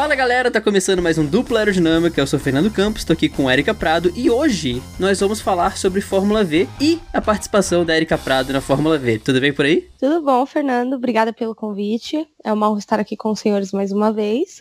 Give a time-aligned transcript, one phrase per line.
[0.00, 3.50] Fala galera, tá começando mais um Duplo Aerodinâmica, eu sou Fernando Campos, tô aqui com
[3.50, 8.16] Erika Prado e hoje nós vamos falar sobre Fórmula V e a participação da Erika
[8.16, 9.18] Prado na Fórmula V.
[9.18, 9.90] Tudo bem por aí?
[9.98, 12.26] Tudo bom, Fernando, obrigada pelo convite.
[12.42, 14.60] É uma honra estar aqui com os senhores mais uma vez.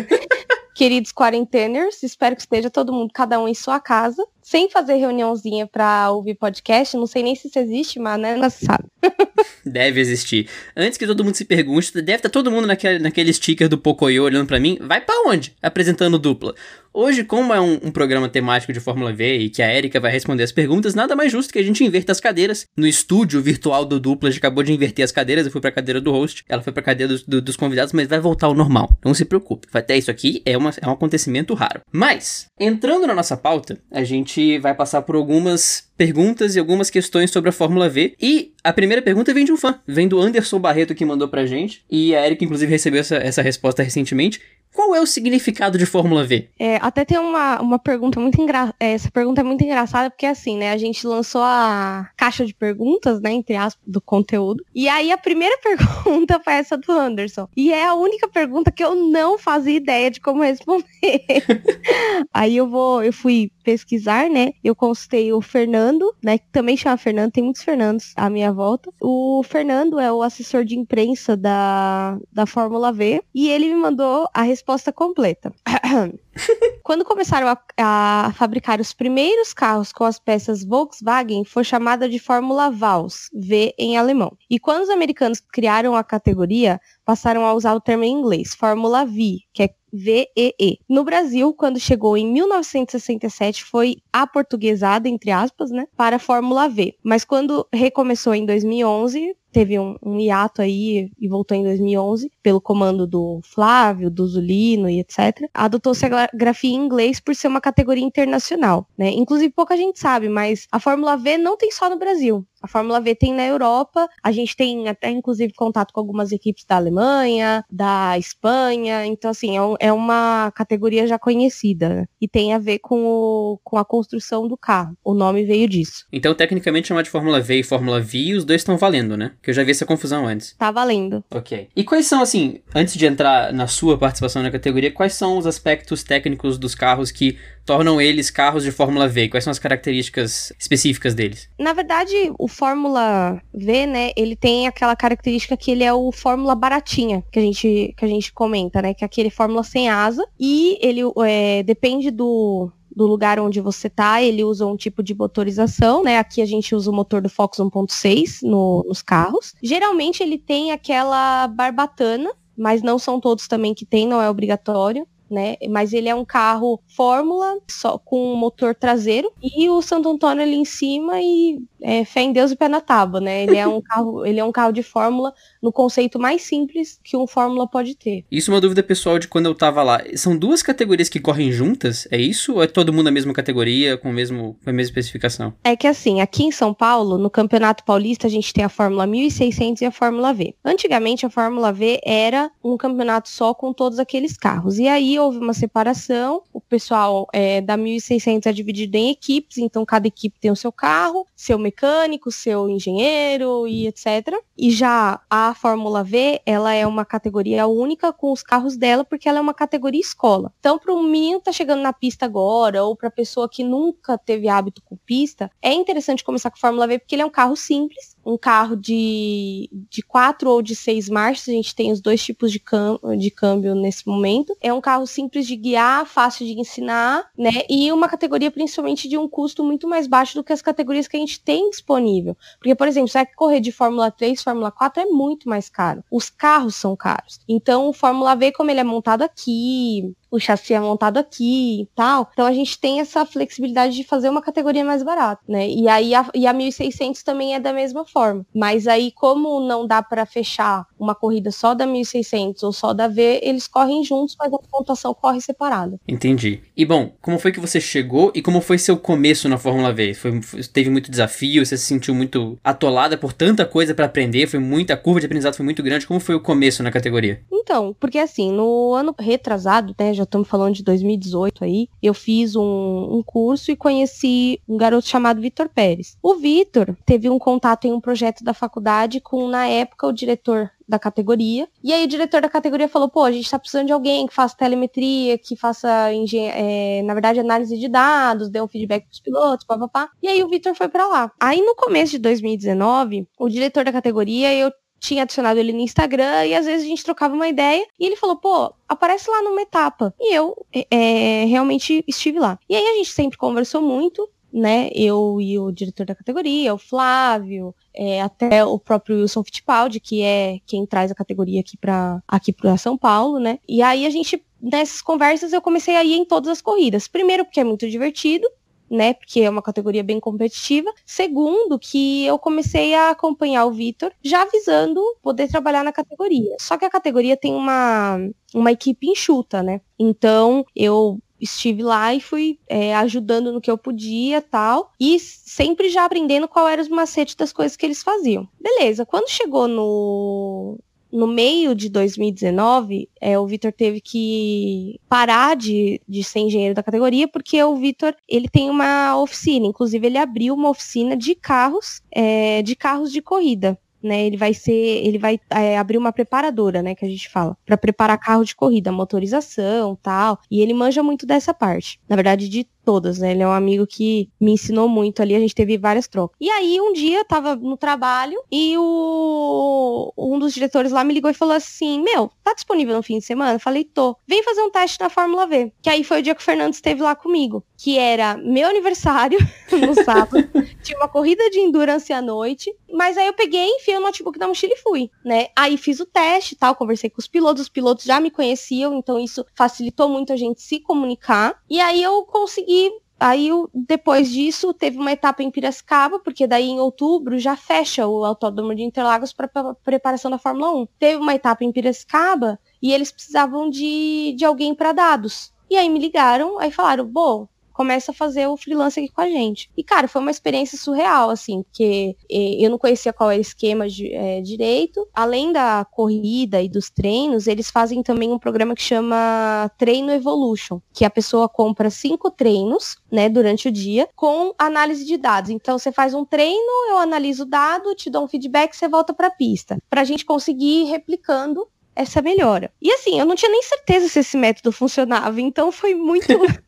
[0.76, 5.66] Queridos quarenteners, espero que esteja todo mundo, cada um em sua casa, sem fazer reuniãozinha
[5.66, 6.96] pra ouvir podcast.
[6.96, 8.84] Não sei nem se isso existe, mas né, não sabe.
[9.64, 10.48] Deve existir.
[10.74, 14.24] Antes que todo mundo se pergunte, deve estar todo mundo naquele, naquele sticker do Pocoyo
[14.24, 14.78] olhando para mim.
[14.80, 15.54] Vai para onde?
[15.60, 16.54] Apresentando dupla.
[16.92, 20.10] Hoje, como é um, um, programa temático de Fórmula V e que a Erika vai
[20.10, 22.66] responder as perguntas, nada mais justo que a gente inverta as cadeiras.
[22.76, 25.46] No estúdio virtual do Dupla, a gente acabou de inverter as cadeiras.
[25.46, 28.08] Eu fui pra cadeira do host, ela foi pra cadeira do, do, dos convidados, mas
[28.08, 28.98] vai voltar ao normal.
[29.04, 29.68] Não se preocupe.
[29.72, 31.82] Até isso aqui é, uma, é um acontecimento raro.
[31.92, 37.30] Mas, entrando na nossa pauta, a gente vai passar por algumas perguntas e algumas questões
[37.30, 38.14] sobre a Fórmula V.
[38.20, 41.46] E a primeira pergunta vem de um fã, vem do Anderson Barreto que mandou pra
[41.46, 41.84] gente.
[41.90, 44.40] E a Erika, inclusive, recebeu essa, essa resposta recentemente.
[44.78, 46.48] Qual é o significado de Fórmula V?
[46.58, 48.74] É, até tem uma, uma pergunta muito engraçada.
[48.78, 50.70] É, essa pergunta é muito engraçada porque, assim, né?
[50.70, 53.32] A gente lançou a caixa de perguntas, né?
[53.32, 54.64] Entre aspas, do conteúdo.
[54.74, 57.48] E aí a primeira pergunta foi essa do Anderson.
[57.56, 60.92] E é a única pergunta que eu não fazia ideia de como responder.
[62.32, 64.54] aí eu vou, eu fui pesquisar, né?
[64.64, 66.38] Eu consultei o Fernando, né?
[66.38, 68.90] Que também chama Fernando, tem muitos Fernandos à minha volta.
[68.98, 73.22] O Fernando é o assessor de imprensa da, da Fórmula V.
[73.34, 75.52] E ele me mandou a resposta completa.
[76.82, 82.18] Quando começaram a, a, fabricar os primeiros carros com as peças Volkswagen, foi chamada de
[82.18, 84.34] Fórmula Vals, V em alemão.
[84.48, 89.04] E quando os americanos criaram a categoria, passaram a usar o termo em inglês, Fórmula
[89.04, 90.78] V, que é VEE.
[90.88, 96.94] No Brasil, quando chegou em 1967, foi aportuguesada, entre aspas, né, para Fórmula V.
[97.02, 102.60] Mas quando recomeçou em 2011, teve um, um hiato aí e voltou em 2011 pelo
[102.60, 105.48] comando do Flávio, do Zulino e etc.
[105.52, 109.10] Adotou-se a grafia em inglês por ser uma categoria internacional, né?
[109.10, 112.46] Inclusive pouca gente sabe, mas a Fórmula V não tem só no Brasil.
[112.62, 116.64] A Fórmula V tem na Europa, a gente tem até inclusive contato com algumas equipes
[116.64, 122.06] da Alemanha, da Espanha, então assim, é, é uma categoria já conhecida né?
[122.20, 124.96] e tem a ver com, o, com a construção do carro.
[125.04, 126.06] O nome veio disso.
[126.12, 129.32] Então, tecnicamente, chamar de Fórmula V e Fórmula V, os dois estão valendo, né?
[129.42, 130.54] Que eu já vi essa confusão antes.
[130.58, 131.24] Tá valendo.
[131.30, 131.68] Ok.
[131.74, 135.46] E quais são, assim, antes de entrar na sua participação na categoria, quais são os
[135.46, 139.28] aspectos técnicos dos carros que tornam eles carros de Fórmula V?
[139.28, 141.48] Quais são as características específicas deles?
[141.58, 146.54] Na verdade, o Fórmula V, né, ele tem aquela característica que ele é o Fórmula
[146.54, 150.26] baratinha, que a gente, que a gente comenta, né, que é aquele Fórmula sem asa,
[150.38, 155.14] e ele é, depende do, do lugar onde você tá, ele usa um tipo de
[155.14, 156.18] motorização, né?
[156.18, 159.54] Aqui a gente usa o motor do Fox 1.6 no, nos carros.
[159.62, 165.06] Geralmente ele tem aquela barbatana, mas não são todos também que tem, não é obrigatório
[165.30, 165.56] né?
[165.68, 170.56] Mas ele é um carro Fórmula, só com motor traseiro, e o Santo Antônio ali
[170.56, 173.44] em cima e é, fé em Deus e pé na tábua, né?
[173.44, 175.32] Ele é um carro, ele é um carro de Fórmula
[175.62, 178.24] no conceito mais simples que um Fórmula pode ter.
[178.30, 180.02] Isso é uma dúvida pessoal de quando eu tava lá.
[180.14, 182.06] São duas categorias que correm juntas?
[182.10, 182.54] É isso?
[182.54, 185.54] Ou é todo mundo na mesma categoria, com, o mesmo, com a mesma especificação?
[185.64, 189.06] É que assim, aqui em São Paulo, no Campeonato Paulista, a gente tem a Fórmula
[189.06, 190.54] 1600 e a Fórmula V.
[190.64, 194.78] Antigamente, a Fórmula V era um campeonato só com todos aqueles carros.
[194.78, 199.84] E aí houve uma separação, o pessoal é, da 1600 é dividido em equipes, então
[199.84, 204.42] cada equipe tem o seu carro, seu mecânico, seu engenheiro e etc.
[204.56, 209.28] E já a Fórmula V, ela é uma categoria única com os carros dela, porque
[209.28, 210.52] ela é uma categoria escola.
[210.58, 214.18] Então, para um menino que tá chegando na pista agora, ou para pessoa que nunca
[214.18, 217.30] teve hábito com pista, é interessante começar com a Fórmula V, porque ele é um
[217.30, 222.00] carro simples, um carro de, de quatro ou de seis marchas, a gente tem os
[222.00, 224.54] dois tipos de, cam de câmbio nesse momento.
[224.60, 227.62] É um carro simples de guiar, fácil de ensinar, né?
[227.70, 231.16] E uma categoria principalmente de um custo muito mais baixo do que as categorias que
[231.16, 232.36] a gente tem disponível.
[232.58, 236.04] Porque, por exemplo, se é correr de Fórmula 3, Fórmula 4 é muito mais caro.
[236.10, 237.40] Os carros são caros.
[237.48, 241.86] Então, o Fórmula V, como ele é montado aqui, o chassi é montado aqui e
[241.94, 242.28] tal.
[242.32, 245.68] Então a gente tem essa flexibilidade de fazer uma categoria mais barata, né?
[245.68, 248.17] E aí a, e a 1600 também é da mesma forma.
[248.54, 253.08] Mas aí como não dá para fechar uma corrida só da 1600 ou só da
[253.08, 255.98] V, eles correm juntos, mas a pontuação corre separada.
[256.06, 256.60] Entendi.
[256.76, 260.14] E bom, como foi que você chegou e como foi seu começo na Fórmula V?
[260.14, 260.40] Foi,
[260.72, 264.96] teve muito desafio, você se sentiu muito atolada por tanta coisa para aprender, foi muita
[264.96, 266.06] curva de aprendizado foi muito grande.
[266.06, 267.40] Como foi o começo na categoria?
[267.52, 271.88] Então, porque assim, no ano retrasado, né, Já estamos falando de 2018 aí.
[272.02, 276.16] Eu fiz um, um curso e conheci um garoto chamado Vitor Pérez.
[276.22, 280.70] O Vitor teve um contato em um projeto da faculdade com, na época, o diretor
[280.88, 281.68] da categoria.
[281.84, 284.34] E aí o diretor da categoria falou, pô, a gente tá precisando de alguém que
[284.34, 289.66] faça telemetria, que faça, é, na verdade, análise de dados, dê um feedback pros pilotos,
[289.66, 290.08] papapá.
[290.22, 291.30] E aí o Vitor foi para lá.
[291.38, 296.46] Aí no começo de 2019, o diretor da categoria, eu tinha adicionado ele no Instagram
[296.46, 299.60] e às vezes a gente trocava uma ideia e ele falou, pô, aparece lá numa
[299.60, 300.14] etapa.
[300.18, 300.56] E eu
[300.90, 302.58] é, realmente estive lá.
[302.66, 304.90] E aí a gente sempre conversou muito, né?
[304.94, 310.22] Eu e o diretor da categoria, o Flávio, é, até o próprio Wilson Fittipaldi, que
[310.22, 313.58] é quem traz a categoria aqui para aqui para São Paulo, né?
[313.68, 317.08] E aí a gente nessas conversas eu comecei a ir em todas as corridas.
[317.08, 318.48] Primeiro porque é muito divertido,
[318.90, 319.14] né?
[319.14, 320.90] Porque é uma categoria bem competitiva.
[321.04, 326.56] Segundo, que eu comecei a acompanhar o Vitor, já visando poder trabalhar na categoria.
[326.60, 328.18] Só que a categoria tem uma,
[328.54, 329.80] uma equipe enxuta, né?
[329.98, 334.92] Então, eu estive lá e fui é, ajudando no que eu podia tal.
[335.00, 338.48] E sempre já aprendendo qual era os macetes das coisas que eles faziam.
[338.60, 340.78] Beleza, quando chegou no,
[341.10, 346.82] no meio de 2019, é, o Vitor teve que parar de, de ser engenheiro da
[346.82, 352.02] categoria, porque o Vitor ele tem uma oficina, inclusive ele abriu uma oficina de carros,
[352.10, 353.78] é, de carros de corrida.
[354.02, 357.56] Né, ele vai ser, ele vai é, abrir uma preparadora, né, que a gente fala,
[357.66, 360.38] para preparar carro de corrida, motorização, tal.
[360.48, 362.00] E ele manja muito dessa parte.
[362.08, 363.32] Na verdade, de todas, né?
[363.32, 366.34] Ele é um amigo que me ensinou muito ali, a gente teve várias trocas.
[366.40, 371.12] E aí, um dia, eu tava no trabalho e o um dos diretores lá me
[371.12, 373.52] ligou e falou assim: Meu, tá disponível no fim de semana?
[373.52, 374.16] Eu falei, tô.
[374.26, 375.70] Vem fazer um teste na Fórmula V.
[375.82, 377.62] Que aí foi o dia que o Fernando esteve lá comigo.
[377.76, 379.38] Que era meu aniversário,
[379.70, 380.48] no sábado.
[380.82, 382.74] Tinha uma corrida de endurance à noite.
[382.90, 385.48] Mas aí eu peguei, enfiei o notebook na mochila e fui, né?
[385.54, 387.64] Aí fiz o teste e tal, conversei com os pilotos.
[387.64, 391.60] Os pilotos já me conheciam, então isso facilitou muito a gente se comunicar.
[391.68, 392.77] E aí eu consegui
[393.20, 398.24] Aí, depois disso, teve uma etapa em Piracicaba, porque daí em outubro já fecha o
[398.24, 399.48] Autódromo de Interlagos para
[399.82, 400.86] preparação da Fórmula 1.
[400.98, 405.52] Teve uma etapa em Piracicaba e eles precisavam de, de alguém para dados.
[405.68, 407.48] E aí me ligaram, aí falaram, bom,
[407.78, 409.70] começa a fazer o freelance aqui com a gente.
[409.76, 413.40] E, cara, foi uma experiência surreal, assim, porque eh, eu não conhecia qual é o
[413.40, 415.06] esquema de, é, direito.
[415.14, 420.80] Além da corrida e dos treinos, eles fazem também um programa que chama Treino Evolution,
[420.92, 425.48] que a pessoa compra cinco treinos, né, durante o dia, com análise de dados.
[425.48, 429.14] Então, você faz um treino, eu analiso o dado, te dou um feedback, você volta
[429.14, 429.78] para a pista.
[429.88, 432.72] Para a gente conseguir ir replicando essa melhora.
[432.82, 436.26] E assim, eu não tinha nem certeza se esse método funcionava, então foi muito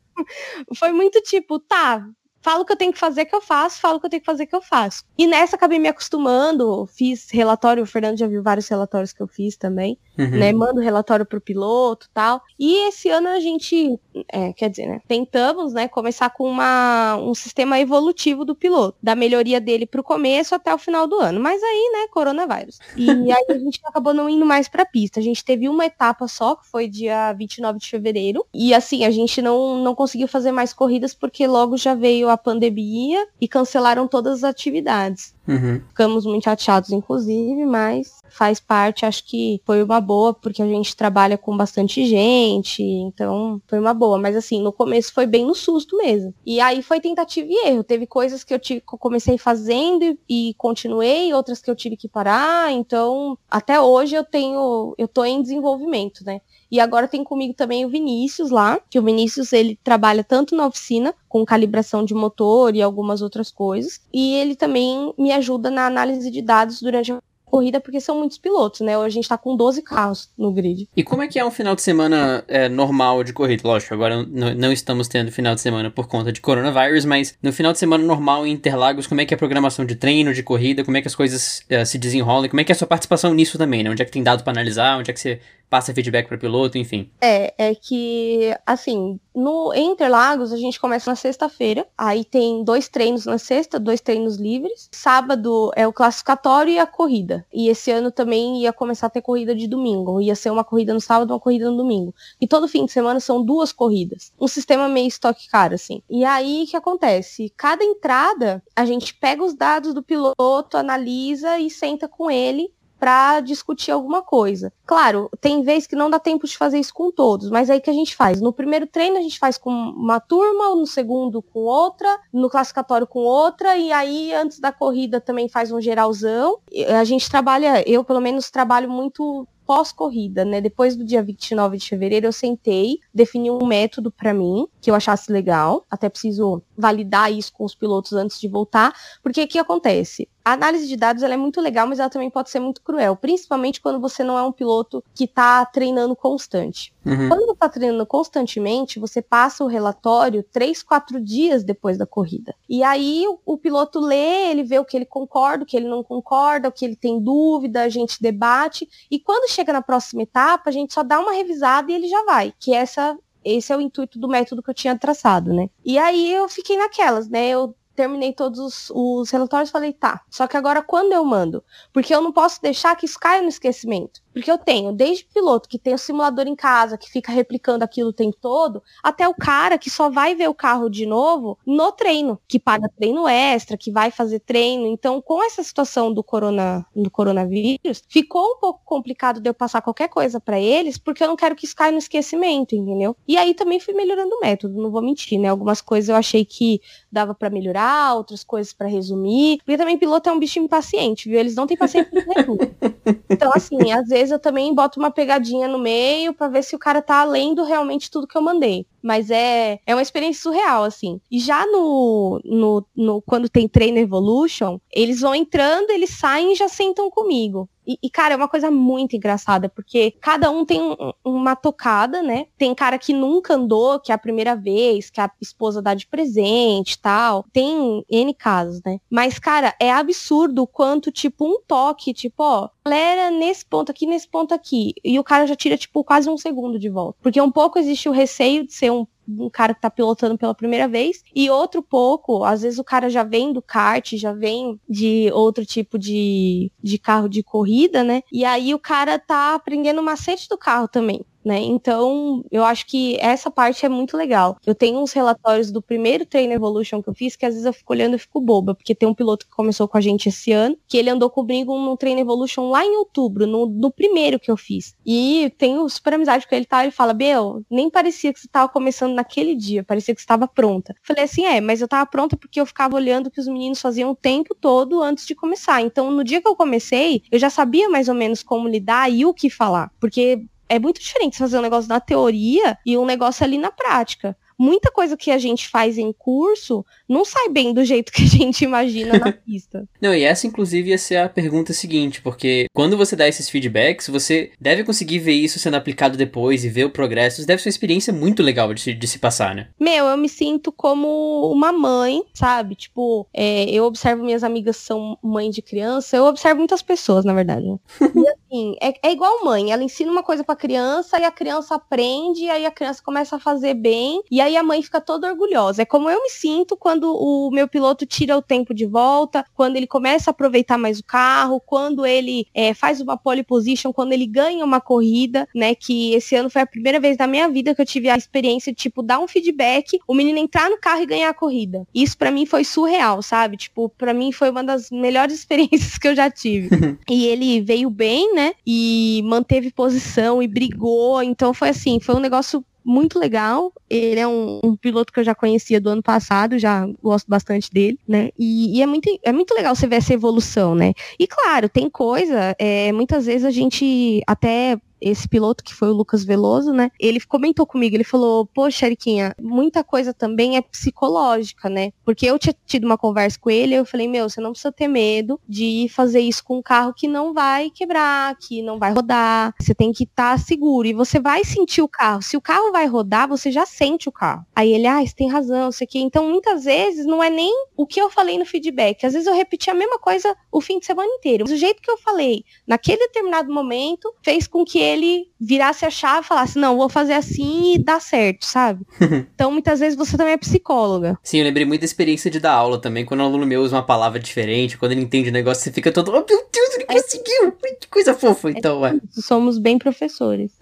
[0.77, 2.09] foi muito tipo, tá,
[2.41, 4.21] falo o que eu tenho que fazer que eu faço, falo o que eu tenho
[4.21, 5.05] que fazer que eu faço.
[5.17, 9.29] E nessa acabei me acostumando, fiz relatório, o Fernando já viu vários relatórios que eu
[9.29, 10.31] fiz também, uhum.
[10.31, 10.53] né?
[10.53, 12.41] Mando relatório pro piloto tal.
[12.59, 13.99] E esse ano a gente,
[14.33, 15.01] é, quer dizer, né?
[15.07, 20.55] Tentamos, né, começar com uma, um sistema evolutivo do piloto, da melhoria dele pro começo
[20.55, 21.41] até o final do ano.
[21.41, 22.79] Mas aí, né, coronavírus.
[22.97, 25.21] E aí a gente acabou não indo mais pra pista.
[25.21, 28.47] A gente teve uma etapa só, que foi dia 29 de fevereiro.
[28.55, 32.39] E assim, a gente não, não conseguiu fazer mais corridas porque logo já veio a
[32.39, 35.35] pandemia e cancelaram todas as atividades.
[35.47, 35.81] Uhum.
[35.89, 40.97] Ficamos muito chateados, inclusive, mas faz parte, acho que foi uma boa, porque a gente
[40.97, 44.19] trabalha com bastante gente, então foi uma boa.
[44.19, 46.33] Mas assim, no começo foi bem no susto mesmo.
[46.47, 47.83] E aí foi tentativa e erro.
[47.83, 52.09] Teve coisas que eu, tive, comecei fazendo e, e continuei, outras que eu tive que
[52.09, 52.73] parar.
[52.73, 56.41] Então, até hoje eu tenho, eu tô em desenvolvimento, né?
[56.71, 60.67] E agora tem comigo também o Vinícius lá, que o Vinícius ele trabalha tanto na
[60.67, 65.87] oficina com calibração de motor e algumas outras coisas, e ele também me ajuda na
[65.87, 68.97] análise de dados durante a corrida, porque são muitos pilotos, né?
[68.97, 70.89] Hoje a gente tá com 12 carros no grid.
[70.97, 73.67] E como é que é um final de semana é, normal de corrida?
[73.67, 77.73] Lógico, agora não estamos tendo final de semana por conta de coronavírus, mas no final
[77.73, 80.85] de semana normal em Interlagos, como é que é a programação de treino, de corrida,
[80.85, 83.35] como é que as coisas é, se desenrolam, como é que é a sua participação
[83.35, 83.91] nisso também, né?
[83.91, 86.77] Onde é que tem dado para analisar, onde é que você passa feedback para piloto,
[86.77, 87.09] enfim.
[87.21, 93.25] É, é que, assim, no Interlagos a gente começa na sexta-feira, aí tem dois treinos
[93.25, 94.89] na sexta, dois treinos livres.
[94.91, 97.47] Sábado é o classificatório e a corrida.
[97.53, 100.93] E esse ano também ia começar a ter corrida de domingo, ia ser uma corrida
[100.93, 102.13] no sábado, uma corrida no domingo.
[102.41, 104.33] E todo fim de semana são duas corridas.
[104.41, 106.03] Um sistema meio estoque car, assim.
[106.11, 107.53] E aí o que acontece?
[107.57, 113.41] Cada entrada a gente pega os dados do piloto, analisa e senta com ele para
[113.41, 114.71] discutir alguma coisa.
[114.87, 117.89] Claro, tem vezes que não dá tempo de fazer isso com todos, mas aí que
[117.89, 118.43] a gente faz.
[118.43, 123.07] No primeiro treino a gente faz com uma turma, no segundo com outra, no classificatório
[123.07, 126.59] com outra, e aí antes da corrida também faz um geralzão.
[126.99, 130.61] A gente trabalha, eu pelo menos trabalho muito pós-corrida, né?
[130.61, 134.97] Depois do dia 29 de fevereiro, eu sentei, defini um método para mim que eu
[134.97, 135.87] achasse legal.
[135.89, 138.93] Até preciso validar isso com os pilotos antes de voltar,
[139.23, 140.29] porque o que acontece?
[140.45, 143.81] A análise de dados é muito legal, mas ela também pode ser muito cruel, principalmente
[143.81, 146.93] quando você não é um piloto que está treinando constante.
[147.05, 147.29] Uhum.
[147.29, 152.55] Quando está treinando constantemente, você passa o relatório três, quatro dias depois da corrida.
[152.69, 155.89] E aí o, o, piloto lê, ele vê o que ele concorda, o que ele
[155.89, 158.89] não concorda, o que ele tem dúvida, a gente debate.
[159.11, 162.25] E quando chega na próxima etapa, a gente só dá uma revisada e ele já
[162.25, 162.53] vai.
[162.59, 165.71] Que essa esse é o intuito do método que eu tinha traçado, né?
[165.85, 167.49] E aí eu fiquei naquelas, né?
[167.49, 171.63] Eu terminei todos os, os relatórios falei, tá, só que agora quando eu mando?
[171.93, 174.23] Porque eu não posso deixar que isso caia no esquecimento.
[174.33, 178.11] Porque eu tenho desde piloto que tem o simulador em casa, que fica replicando aquilo
[178.11, 181.93] o tempo todo, até o cara que só vai ver o carro de novo no
[181.93, 184.87] treino, que paga treino extra, que vai fazer treino.
[184.87, 189.83] Então, com essa situação do, corona, do coronavírus, ficou um pouco complicado de eu passar
[189.83, 193.17] qualquer coisa para eles, porque eu não quero que isso caia no esquecimento, entendeu?
[193.27, 195.49] E aí também fui melhorando o método, não vou mentir, né?
[195.49, 199.59] Algumas coisas eu achei que dava para melhorar, outras coisas para resumir.
[199.59, 201.39] Porque também piloto é um bicho impaciente, viu?
[201.39, 202.11] Eles não têm paciência
[202.45, 202.59] tudo.
[203.51, 206.79] Então, assim, às vezes eu também boto uma pegadinha no meio para ver se o
[206.79, 208.87] cara tá lendo realmente tudo que eu mandei.
[209.03, 211.21] Mas é, é uma experiência surreal, assim.
[211.31, 216.57] E já no, no, no quando tem Train Evolution, eles vão entrando, eles saem e
[216.57, 217.69] já sentam comigo.
[217.87, 222.23] E, e, cara, é uma coisa muito engraçada, porque cada um tem um, uma tocada,
[222.23, 222.47] né?
[222.57, 226.07] Tem cara que nunca andou, que é a primeira vez, que a esposa dá de
[226.07, 227.45] presente tal.
[227.53, 229.01] Tem N casos, né?
[229.11, 234.07] Mas, cara, é absurdo o quanto, tipo, um toque, tipo, ó, galera, nesse ponto aqui,
[234.07, 234.93] nesse ponto aqui.
[235.03, 237.19] E o cara já tira, tipo, quase um segundo de volta.
[237.21, 239.07] Porque um pouco existe o receio de ser um
[239.39, 243.09] um cara que tá pilotando pela primeira vez, e outro pouco, às vezes o cara
[243.09, 248.23] já vem do kart, já vem de outro tipo de, de carro de corrida, né?
[248.33, 251.59] E aí o cara tá aprendendo o macete do carro também né?
[251.61, 254.57] Então, eu acho que essa parte é muito legal.
[254.65, 257.73] Eu tenho uns relatórios do primeiro Train Evolution que eu fiz, que às vezes eu
[257.73, 260.53] fico olhando e fico boba, porque tem um piloto que começou com a gente esse
[260.53, 264.49] ano, que ele andou comigo no Train Evolution lá em outubro, no, no primeiro que
[264.49, 264.95] eu fiz.
[265.05, 266.85] E tenho super amizade com ele, tá?
[266.85, 270.47] Ele fala, Bel, nem parecia que você tava começando naquele dia, parecia que você estava
[270.47, 270.95] pronta.
[271.03, 274.13] Falei assim, é, mas eu tava pronta porque eu ficava olhando que os meninos faziam
[274.13, 275.83] o tempo todo antes de começar.
[275.83, 279.25] Então, no dia que eu comecei, eu já sabia mais ou menos como lidar e
[279.25, 283.45] o que falar, porque é muito diferente fazer um negócio na teoria e um negócio
[283.45, 287.83] ali na prática muita coisa que a gente faz em curso não sai bem do
[287.83, 289.89] jeito que a gente imagina na pista.
[290.03, 294.09] Não, e essa inclusive ia ser a pergunta seguinte, porque quando você dá esses feedbacks,
[294.09, 297.39] você deve conseguir ver isso sendo aplicado depois e ver o progresso.
[297.39, 299.69] Isso deve ser uma experiência muito legal de se, de se passar, né?
[299.81, 302.75] Meu, eu me sinto como uma mãe, sabe?
[302.75, 307.33] Tipo, é, eu observo minhas amigas são mãe de criança, eu observo muitas pessoas, na
[307.33, 307.65] verdade.
[308.15, 311.77] e assim, é, é igual mãe, ela ensina uma coisa pra criança e a criança
[311.77, 315.29] aprende, e aí a criança começa a fazer bem, e aí a mãe fica toda
[315.29, 315.83] orgulhosa.
[315.83, 319.77] É como eu me sinto quando o meu piloto tira o tempo de volta, quando
[319.77, 324.13] ele começa a aproveitar mais o carro, quando ele é, faz uma pole position, quando
[324.13, 325.75] ele ganha uma corrida, né?
[325.75, 328.73] Que esse ano foi a primeira vez na minha vida que eu tive a experiência
[328.73, 331.87] de, tipo, dar um feedback, o menino entrar no carro e ganhar a corrida.
[331.95, 333.57] Isso para mim foi surreal, sabe?
[333.57, 336.69] Tipo, para mim foi uma das melhores experiências que eu já tive.
[337.09, 338.40] e ele veio bem, né?
[338.67, 341.23] E manteve posição e brigou.
[341.23, 343.73] Então foi assim, foi um negócio muito legal.
[343.89, 347.71] Ele é um, um, piloto que eu já conhecia do ano passado, já gosto bastante
[347.71, 348.31] dele, né?
[348.39, 350.93] E, e, é, muito, é muito legal você ver essa evolução, né?
[351.19, 355.95] E claro, tem coisa, é, muitas vezes a gente até esse piloto, que foi o
[355.95, 356.91] Lucas Veloso, né?
[356.99, 361.93] Ele comentou comigo, ele falou, poxa, Eriquinha, muita coisa também é psicológica, né?
[362.05, 364.89] Porque eu tinha tido uma conversa com ele, eu falei, meu, você não precisa ter
[364.89, 369.55] medo de fazer isso com um carro que não vai quebrar, que não vai rodar.
[369.61, 372.23] Você tem que estar tá seguro e você vai sentir o carro.
[372.23, 374.45] Se o carro vai rodar, você já sente o carro.
[374.55, 375.99] Aí ele, ah, você tem razão, isso aqui.
[376.01, 379.05] Então, muitas vezes, não é nem o que eu falei no feedback.
[379.05, 381.45] Às vezes eu repeti a mesma coisa o fim de semana inteiro.
[381.45, 385.91] Mas o jeito que eu falei, naquele determinado momento, fez com que ele virasse a
[385.91, 388.85] chave e falasse, não, vou fazer assim e dá certo, sabe?
[389.35, 391.19] então, muitas vezes você também é psicóloga.
[391.23, 393.77] Sim, eu lembrei muito da experiência de dar aula também, quando um aluno meu usa
[393.77, 396.85] uma palavra diferente, quando ele entende o negócio, você fica todo, oh meu Deus, ele
[396.89, 397.53] é conseguiu!
[397.81, 398.95] Que coisa fofa, é então, é.
[399.11, 400.53] Somos bem professores.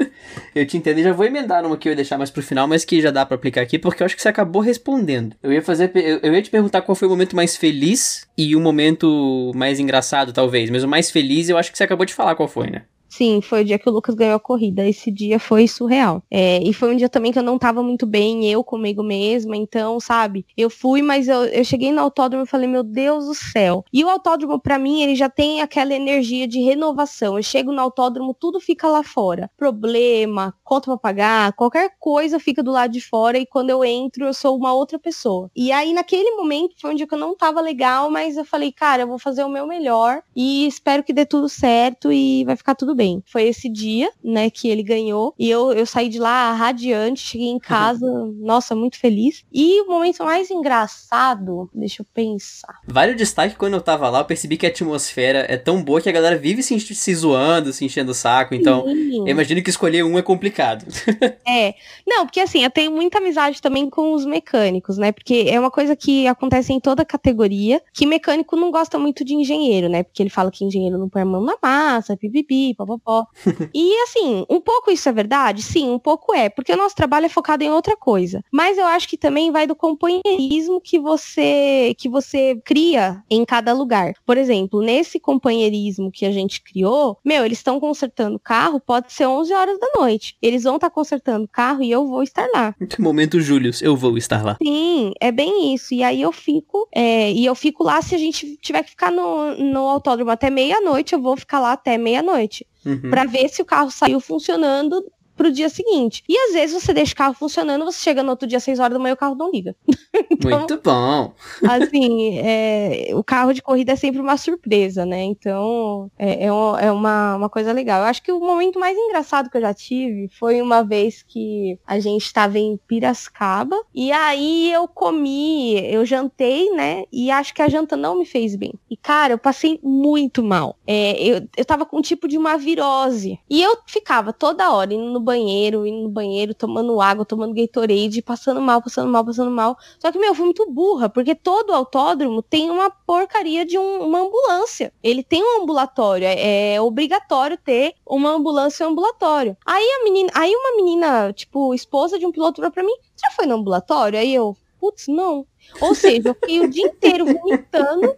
[0.54, 2.68] eu te entendo e já vou emendar numa que eu ia deixar mais pro final,
[2.68, 5.34] mas que já dá para aplicar aqui, porque eu acho que você acabou respondendo.
[5.42, 5.90] Eu ia fazer,
[6.22, 10.32] eu ia te perguntar qual foi o momento mais feliz e o momento mais engraçado,
[10.32, 12.82] talvez, mas o mais feliz eu acho que você acabou de falar qual foi, né?
[13.08, 14.86] Sim, foi o dia que o Lucas ganhou a corrida.
[14.86, 16.22] Esse dia foi surreal.
[16.30, 19.56] É, e foi um dia também que eu não tava muito bem, eu comigo mesma.
[19.56, 23.34] Então, sabe, eu fui, mas eu, eu cheguei no autódromo e falei, meu Deus do
[23.34, 23.84] céu.
[23.92, 27.36] E o autódromo, para mim, ele já tem aquela energia de renovação.
[27.36, 29.50] Eu chego no autódromo, tudo fica lá fora.
[29.56, 33.38] Problema, conta pra pagar, qualquer coisa fica do lado de fora.
[33.38, 35.50] E quando eu entro, eu sou uma outra pessoa.
[35.56, 38.70] E aí, naquele momento, foi um dia que eu não tava legal, mas eu falei,
[38.70, 42.56] cara, eu vou fazer o meu melhor e espero que dê tudo certo e vai
[42.56, 43.22] ficar tudo bem.
[43.26, 45.32] Foi esse dia, né, que ele ganhou.
[45.38, 48.04] E eu, eu saí de lá radiante, cheguei em casa,
[48.40, 49.44] nossa, muito feliz.
[49.52, 52.80] E o momento mais engraçado, deixa eu pensar.
[52.86, 56.00] Vale o destaque quando eu tava lá, eu percebi que a atmosfera é tão boa
[56.00, 58.54] que a galera vive se, se zoando, se enchendo o saco.
[58.54, 59.20] Então, Sim.
[59.20, 60.84] eu imagino que escolher um é complicado.
[61.46, 61.74] é.
[62.06, 65.12] Não, porque assim, eu tenho muita amizade também com os mecânicos, né?
[65.12, 69.34] Porque é uma coisa que acontece em toda categoria, que mecânico não gosta muito de
[69.34, 70.02] engenheiro, né?
[70.02, 73.26] Porque ele fala que engenheiro não põe a mão na massa, pipipi, popopó.
[73.74, 75.62] e assim, um pouco isso é verdade?
[75.62, 78.42] Sim, um pouco é, porque o nosso trabalho é focado em outra coisa.
[78.50, 83.72] Mas eu acho que também vai do companheirismo que você que você cria em cada
[83.72, 84.14] lugar.
[84.24, 89.12] Por exemplo, nesse companheirismo que a gente criou, meu, eles estão consertando o carro, pode
[89.12, 90.36] ser 11 horas da noite.
[90.40, 92.74] Eles vão estar tá consertando o carro e eu vou estar lá.
[92.98, 94.56] Momento Július, eu vou estar lá.
[94.62, 95.94] Sim, é bem isso.
[95.94, 99.10] E aí eu fico, é, e eu fico lá se a gente tiver que ficar
[99.10, 102.66] no, no autódromo até meia-noite, eu vou ficar lá até meia-noite.
[102.88, 103.10] Uhum.
[103.10, 105.04] para ver se o carro saiu funcionando
[105.38, 106.24] pro dia seguinte.
[106.28, 108.80] E às vezes você deixa o carro funcionando, você chega no outro dia às 6
[108.80, 109.74] horas da manhã e o carro não liga.
[110.30, 111.32] então, Muito bom.
[111.66, 115.22] assim, é, o carro de corrida é sempre uma surpresa, né?
[115.22, 118.00] Então, é, é, é, uma, uma coisa legal.
[118.00, 121.78] Eu acho que o momento mais engraçado que eu já tive foi uma vez que
[121.86, 127.04] a gente estava em Piracicaba e aí eu comi, eu jantei, né?
[127.12, 128.74] E acho que a janta não me fez bem.
[128.90, 130.76] E, cara, eu passei muito mal.
[130.84, 133.38] É, eu, eu tava com um tipo de uma virose.
[133.48, 138.22] E eu ficava toda hora indo no banheiro, indo no banheiro, tomando água, tomando Gatorade,
[138.22, 139.76] passando mal, passando mal, passando mal.
[139.98, 144.06] Só que, meu, eu fui muito burra, porque todo autódromo tem uma porcaria de um,
[144.06, 144.90] uma ambulância.
[145.02, 149.54] Ele tem um ambulatório, é, é obrigatório ter uma ambulância ambulatório.
[149.66, 153.30] Aí a menina, aí uma menina, tipo, esposa de um piloto falou pra mim, já
[153.36, 154.18] foi no ambulatório?
[154.18, 155.46] Aí eu, putz, não.
[155.80, 158.16] Ou seja, eu fiquei o dia inteiro vomitando.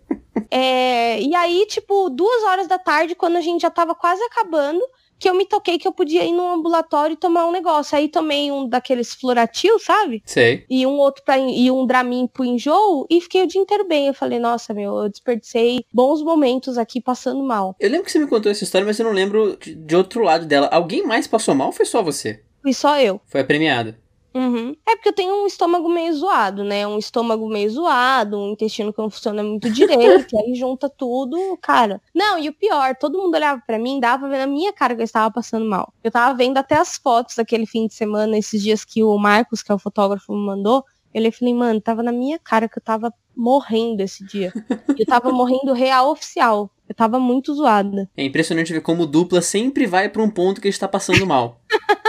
[0.51, 4.81] É, e aí, tipo, duas horas da tarde, quando a gente já tava quase acabando,
[5.21, 7.97] que eu me toquei que eu podia ir num ambulatório e tomar um negócio.
[7.97, 10.23] Aí tomei um daqueles floratil, sabe?
[10.25, 10.65] Sei.
[10.69, 14.07] E um outro pra, e um Dramin pro enjoo e fiquei o dia inteiro bem.
[14.07, 17.77] Eu falei, nossa, meu, eu desperdicei bons momentos aqui passando mal.
[17.79, 20.23] Eu lembro que você me contou essa história, mas eu não lembro de, de outro
[20.23, 20.71] lado dela.
[20.73, 22.43] Alguém mais passou mal ou foi só você?
[22.63, 23.21] Fui só eu.
[23.27, 24.00] Foi a premiada.
[24.35, 24.77] Uhum.
[24.87, 26.87] É porque eu tenho um estômago meio zoado, né?
[26.87, 32.01] Um estômago meio zoado, um intestino que não funciona muito direito, aí junta tudo, cara.
[32.15, 34.95] Não, e o pior, todo mundo olhava para mim, dava pra ver na minha cara
[34.95, 35.93] que eu estava passando mal.
[36.03, 39.63] Eu tava vendo até as fotos daquele fim de semana, esses dias que o Marcos,
[39.63, 40.85] que é o fotógrafo, me mandou.
[41.13, 44.53] Eu falei, mano, tava na minha cara que eu tava morrendo esse dia.
[44.97, 46.71] Eu tava morrendo real oficial.
[46.89, 48.09] Eu tava muito zoada.
[48.17, 51.61] É impressionante ver como dupla sempre vai para um ponto que está passando mal.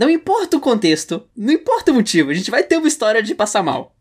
[0.00, 3.34] Não importa o contexto, não importa o motivo, a gente vai ter uma história de
[3.34, 3.94] passar mal.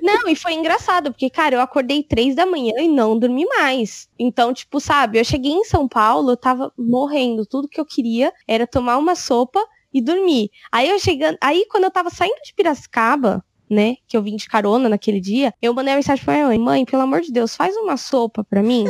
[0.00, 4.08] Não, e foi engraçado, porque, cara, eu acordei três da manhã e não dormi mais.
[4.16, 7.44] Então, tipo, sabe, eu cheguei em São Paulo, eu tava morrendo.
[7.44, 9.60] Tudo que eu queria era tomar uma sopa
[9.92, 10.50] e dormir.
[10.70, 11.36] Aí eu chegando.
[11.40, 15.52] Aí, quando eu tava saindo de Piracicaba, né, que eu vim de carona naquele dia,
[15.60, 18.44] eu mandei uma mensagem pra minha mãe, mãe, pelo amor de Deus, faz uma sopa
[18.44, 18.84] pra mim.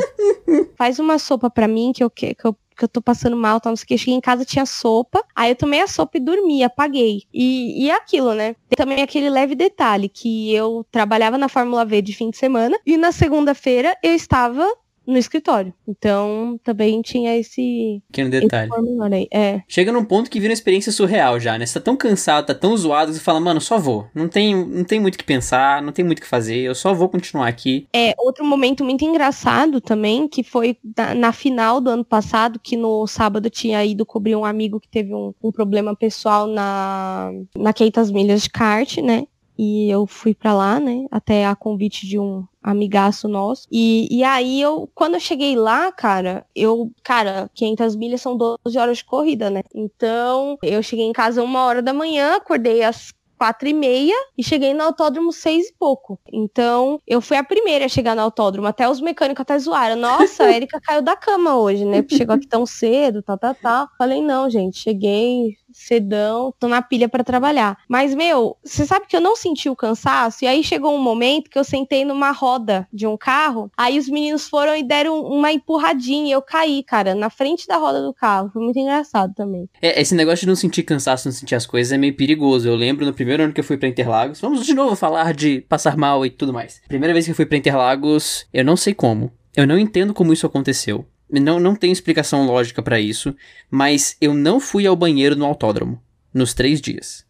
[0.77, 3.59] faz uma sopa pra mim que eu, que, que eu que eu tô passando mal,
[3.59, 3.97] tal, não sei o que.
[3.97, 5.23] Cheguei em casa, tinha sopa.
[5.35, 7.23] Aí eu tomei a sopa e dormi, apaguei.
[7.33, 8.55] E, e é aquilo, né?
[8.69, 12.77] Tem também aquele leve detalhe que eu trabalhava na Fórmula V de fim de semana
[12.85, 14.67] e na segunda-feira eu estava
[15.07, 15.73] no escritório.
[15.87, 18.01] Então, também tinha esse.
[18.07, 18.69] Pequeno detalhe.
[18.69, 19.63] Esse é.
[19.67, 21.65] Chega num ponto que vira uma experiência surreal já, né?
[21.65, 24.07] Você tá tão cansado, tá tão zoado, você fala, mano, só vou.
[24.13, 26.75] Não tem, não tem muito o que pensar, não tem muito o que fazer, eu
[26.75, 27.87] só vou continuar aqui.
[27.93, 32.75] É, outro momento muito engraçado também, que foi na, na final do ano passado, que
[32.75, 37.71] no sábado tinha ido cobrir um amigo que teve um, um problema pessoal na, na
[37.71, 39.23] Queitas Milhas de kart, né?
[39.57, 41.05] E eu fui para lá, né?
[41.11, 43.67] Até a convite de um amigaço nosso.
[43.71, 48.77] E, e aí eu, quando eu cheguei lá, cara, eu, cara, 500 milhas são 12
[48.77, 49.61] horas de corrida, né?
[49.73, 54.43] Então, eu cheguei em casa uma hora da manhã, acordei às quatro e meia e
[54.43, 56.19] cheguei no autódromo seis e pouco.
[56.33, 58.67] Então, eu fui a primeira a chegar no autódromo.
[58.67, 59.95] Até os mecânicos até zoaram.
[59.95, 62.03] Nossa, a Erika caiu da cama hoje, né?
[62.09, 63.87] Chegou aqui tão cedo, tal, tal, tal.
[63.97, 67.77] Falei, não, gente, cheguei, cedão, tô na pilha para trabalhar.
[67.87, 70.43] Mas, meu, você sabe que eu não senti o cansaço?
[70.43, 74.07] E aí chegou um momento que eu sentei numa roda de um carro, aí os
[74.07, 78.13] meninos foram e deram uma empurradinha e eu caí, cara, na frente da roda do
[78.13, 78.49] carro.
[78.51, 79.69] Foi muito engraçado também.
[79.81, 82.67] É, esse negócio de não sentir cansaço, não sentir as coisas é meio perigoso.
[82.67, 85.61] Eu lembro no primeiro ano que eu fui para Interlagos, vamos de novo falar de
[85.61, 86.81] passar mal e tudo mais.
[86.87, 89.31] Primeira vez que eu fui para Interlagos, eu não sei como.
[89.55, 91.05] Eu não entendo como isso aconteceu.
[91.29, 93.35] Não, não tem explicação lógica para isso,
[93.69, 96.01] mas eu não fui ao banheiro no autódromo
[96.33, 97.25] nos três dias.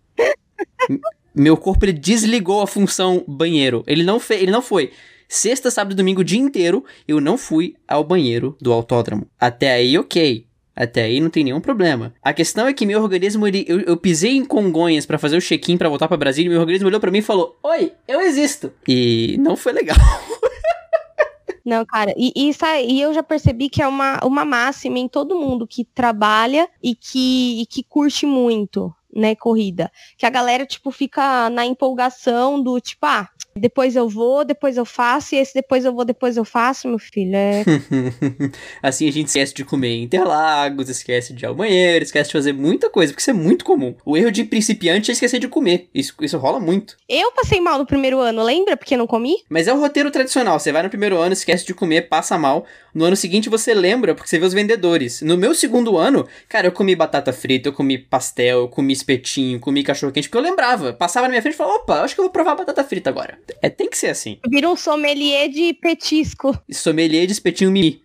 [1.34, 3.84] Meu corpo ele desligou a função banheiro.
[3.88, 4.92] Ele não, fe ele não foi.
[5.28, 9.28] Sexta, sábado e domingo, o dia inteiro, eu não fui ao banheiro do autódromo.
[9.40, 10.48] Até aí, ok.
[10.76, 12.14] Até aí não tem nenhum problema.
[12.22, 15.42] A questão é que meu organismo, ele, eu, eu pisei em Congonhas para fazer o
[15.42, 18.22] check-in para voltar para Brasília e meu organismo olhou para mim e falou: Oi, eu
[18.22, 18.72] existo.
[18.88, 19.98] E não foi legal.
[21.68, 25.38] Não, cara, e, isso aí eu já percebi que é uma, uma máxima em todo
[25.38, 29.92] mundo que trabalha e que, e que curte muito, né, corrida.
[30.18, 34.86] Que a galera, tipo, fica na empolgação do, tipo, ah, depois eu vou, depois eu
[34.86, 37.36] faço, e esse depois eu vou, depois eu faço, meu filho.
[37.36, 37.64] É...
[38.82, 42.34] assim a gente esquece de comer em Interlagos, esquece de ir ao banheiro, esquece de
[42.34, 43.96] fazer muita coisa, porque isso é muito comum.
[44.06, 45.90] O erro de principiante é esquecer de comer.
[45.94, 46.96] Isso, isso rola muito.
[47.10, 48.78] Eu passei mal no primeiro ano, lembra?
[48.78, 49.38] Porque não comi?
[49.50, 50.60] Mas é o roteiro tradicional.
[50.60, 52.66] Você vai no primeiro ano, esquece de comer, passa mal.
[52.94, 55.22] No ano seguinte você lembra, porque você vê os vendedores.
[55.22, 59.60] No meu segundo ano, cara, eu comi batata frita, eu comi pastel, eu comi espetinho,
[59.60, 60.94] comi cachorro quente, porque eu lembrava.
[60.94, 63.40] Passava na minha frente e falava, opa, acho que eu vou provar batata frita agora.
[63.62, 64.40] É, tem que ser assim.
[64.48, 66.58] Vira um sommelier de petisco.
[66.72, 68.02] Sommelier de espetinho mimi.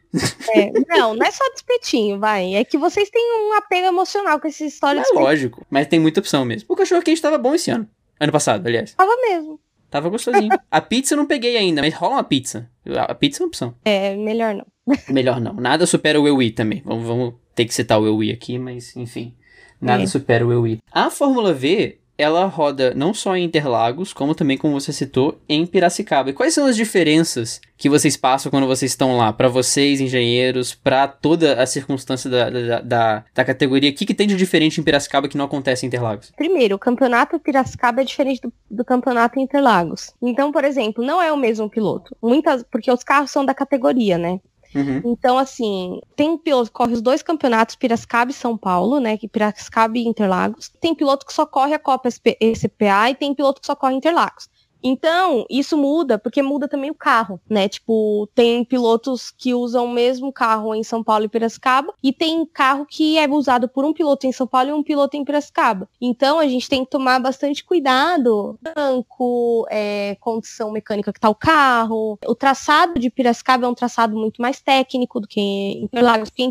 [0.55, 2.55] É, não, não é só de espetinho, vai.
[2.55, 6.21] É que vocês têm um apego emocional com essa história é lógico, mas tem muita
[6.21, 6.67] opção mesmo.
[6.69, 7.89] O cachorro quente tava bom esse ano.
[8.21, 8.95] Ano passado, aliás.
[8.95, 9.59] Tava mesmo.
[9.91, 10.51] Tava gostosinho.
[10.71, 12.71] a pizza eu não peguei ainda, mas rola uma pizza.
[13.09, 13.75] A pizza é uma opção.
[13.85, 14.67] É, melhor não.
[15.09, 15.55] melhor não.
[15.55, 16.83] Nada supera o EUI também.
[16.85, 19.35] Vamos, vamos ter que citar o EUI aqui, mas enfim.
[19.83, 20.07] Nada é.
[20.07, 20.79] supera o EUI.
[20.93, 25.67] A Fórmula V ela roda não só em Interlagos, como também, como você citou, em
[25.67, 26.31] Piracicaba.
[26.31, 29.33] E quais são as diferenças que vocês passam quando vocês estão lá?
[29.33, 34.15] Para vocês, engenheiros, para toda a circunstância da, da, da, da categoria, o que, que
[34.15, 36.33] tem de diferente em Piracicaba que não acontece em Interlagos?
[36.37, 40.13] Primeiro, o campeonato Piracicaba é diferente do, do campeonato Interlagos.
[40.23, 42.17] Então, por exemplo, não é o mesmo piloto.
[42.23, 44.39] Muitas, porque os carros são da categoria, né?
[44.75, 45.03] Uhum.
[45.05, 49.17] Então, assim, tem piloto que corre os dois campeonatos, Piracicaba e São Paulo, né?
[49.17, 50.71] Que Piracicaba e Interlagos.
[50.81, 54.49] Tem piloto que só corre a Copa SPA e tem piloto que só corre Interlagos.
[54.83, 57.69] Então, isso muda, porque muda também o carro, né?
[57.69, 62.45] Tipo, tem pilotos que usam o mesmo carro em São Paulo e Piracicaba, e tem
[62.47, 65.89] carro que é usado por um piloto em São Paulo e um piloto em Piracicaba.
[66.01, 68.59] Então, a gente tem que tomar bastante cuidado.
[68.61, 72.19] Banco, é, condição mecânica que tá o carro.
[72.27, 75.41] O traçado de Piracicaba é um traçado muito mais técnico do que
[75.83, 76.43] Interlagos, porque